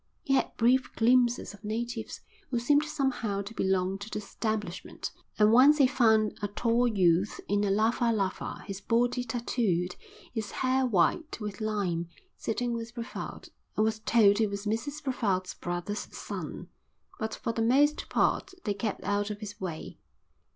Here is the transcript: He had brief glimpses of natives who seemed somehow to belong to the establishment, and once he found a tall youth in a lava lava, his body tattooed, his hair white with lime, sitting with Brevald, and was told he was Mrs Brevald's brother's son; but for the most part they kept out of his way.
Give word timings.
He 0.23 0.33
had 0.33 0.57
brief 0.57 0.91
glimpses 0.95 1.53
of 1.53 1.63
natives 1.63 2.21
who 2.49 2.57
seemed 2.57 2.85
somehow 2.85 3.43
to 3.43 3.53
belong 3.53 3.99
to 3.99 4.09
the 4.09 4.17
establishment, 4.17 5.11
and 5.37 5.51
once 5.51 5.77
he 5.77 5.85
found 5.85 6.35
a 6.41 6.47
tall 6.47 6.87
youth 6.87 7.39
in 7.47 7.63
a 7.63 7.69
lava 7.69 8.11
lava, 8.11 8.63
his 8.65 8.81
body 8.81 9.23
tattooed, 9.23 9.95
his 10.33 10.49
hair 10.53 10.87
white 10.87 11.39
with 11.39 11.61
lime, 11.61 12.07
sitting 12.35 12.73
with 12.73 12.95
Brevald, 12.95 13.49
and 13.77 13.85
was 13.85 13.99
told 13.99 14.39
he 14.39 14.47
was 14.47 14.65
Mrs 14.65 15.03
Brevald's 15.03 15.53
brother's 15.53 16.07
son; 16.17 16.69
but 17.19 17.35
for 17.35 17.53
the 17.53 17.61
most 17.61 18.09
part 18.09 18.55
they 18.63 18.73
kept 18.73 19.03
out 19.03 19.29
of 19.29 19.39
his 19.39 19.61
way. 19.61 19.99